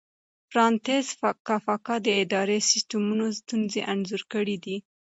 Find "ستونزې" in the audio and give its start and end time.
3.39-3.81